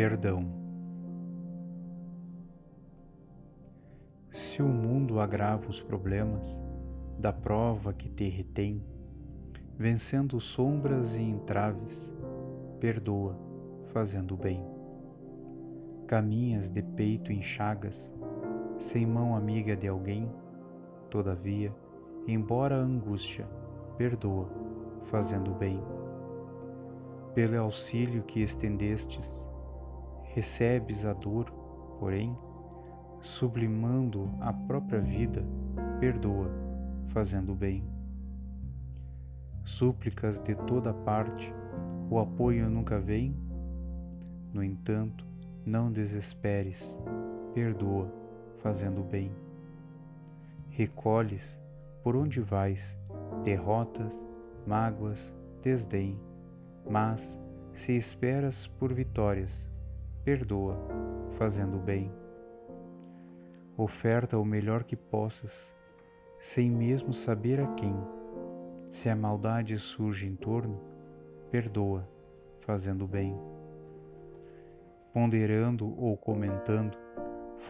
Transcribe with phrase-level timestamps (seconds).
[0.00, 0.46] Perdão.
[4.30, 6.46] Se o mundo agrava os problemas
[7.18, 8.80] da prova que te retém,
[9.76, 12.16] vencendo sombras e entraves,
[12.78, 13.36] perdoa,
[13.92, 14.64] fazendo bem.
[16.06, 18.08] Caminhas de peito em chagas,
[18.78, 20.30] sem mão amiga de alguém,
[21.10, 21.74] todavia,
[22.24, 23.48] embora a angústia,
[23.96, 24.48] perdoa,
[25.06, 25.82] fazendo bem.
[27.34, 29.47] Pelo auxílio que estendestes,
[30.38, 31.50] recebes a dor,
[31.98, 32.38] porém,
[33.20, 35.44] sublimando a própria vida,
[35.98, 36.48] perdoa,
[37.08, 37.82] fazendo bem.
[39.64, 41.52] Súplicas de toda parte,
[42.08, 43.34] o apoio nunca vem?
[44.54, 45.24] No entanto,
[45.66, 46.96] não desesperes,
[47.52, 48.08] perdoa,
[48.62, 49.32] fazendo bem.
[50.70, 51.60] Recolhes,
[52.04, 52.96] por onde vais,
[53.42, 54.12] derrotas,
[54.64, 56.16] mágoas, desdém,
[56.88, 57.36] mas,
[57.74, 59.68] se esperas por vitórias,
[60.28, 60.76] perdoa,
[61.38, 62.12] fazendo bem.
[63.78, 65.74] Oferta o melhor que possas,
[66.38, 67.96] sem mesmo saber a quem.
[68.90, 70.78] Se a maldade surge em torno,
[71.50, 72.06] perdoa,
[72.60, 73.34] fazendo bem.
[75.14, 76.98] Ponderando ou comentando,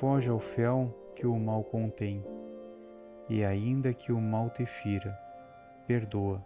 [0.01, 2.25] foge ao fel que o mal contém,
[3.29, 5.17] e ainda que o mal te fira,
[5.86, 6.45] perdoa,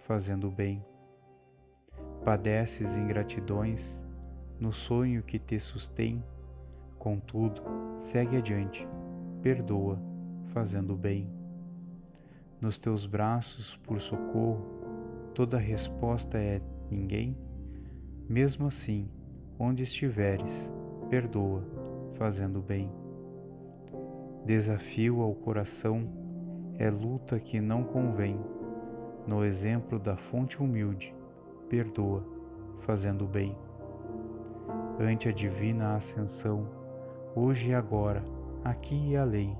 [0.00, 0.84] fazendo bem.
[2.22, 4.04] Padeces ingratidões,
[4.58, 6.24] no sonho que te sustém,
[6.98, 7.62] contudo,
[7.98, 8.86] segue adiante,
[9.42, 10.00] perdoa,
[10.46, 11.28] fazendo bem.
[12.58, 14.64] Nos teus braços, por socorro,
[15.34, 17.36] toda resposta é ninguém?
[18.26, 19.10] Mesmo assim,
[19.58, 20.70] onde estiveres,
[21.10, 21.62] perdoa,
[22.14, 22.90] fazendo bem.
[24.46, 26.08] Desafio ao coração
[26.78, 28.40] é luta que não convém.
[29.26, 31.14] No exemplo da fonte humilde,
[31.68, 32.24] perdoa,
[32.80, 33.54] fazendo bem
[34.98, 36.66] ante a divina ascensão,
[37.34, 38.24] hoje e agora,
[38.64, 39.56] aqui e além,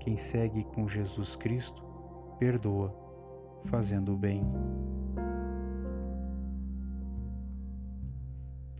[0.00, 1.82] quem segue com Jesus Cristo,
[2.38, 2.92] perdoa,
[3.66, 4.44] fazendo o bem.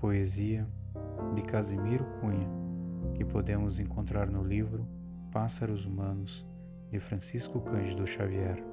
[0.01, 0.67] Poesia
[1.35, 2.49] de Casimiro Cunha,
[3.15, 4.87] que podemos encontrar no livro
[5.31, 6.45] Pássaros Humanos,
[6.91, 8.72] de Francisco Cândido Xavier.